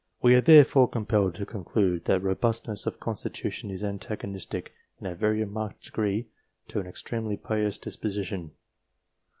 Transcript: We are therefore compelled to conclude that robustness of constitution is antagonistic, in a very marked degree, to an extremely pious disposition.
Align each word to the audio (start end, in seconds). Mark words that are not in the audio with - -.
We 0.23 0.33
are 0.33 0.41
therefore 0.41 0.89
compelled 0.89 1.35
to 1.35 1.45
conclude 1.45 2.05
that 2.05 2.23
robustness 2.23 2.87
of 2.87 2.99
constitution 2.99 3.69
is 3.69 3.83
antagonistic, 3.83 4.73
in 4.99 5.05
a 5.05 5.13
very 5.13 5.45
marked 5.45 5.83
degree, 5.83 6.25
to 6.69 6.79
an 6.79 6.87
extremely 6.87 7.37
pious 7.37 7.77
disposition. 7.77 8.49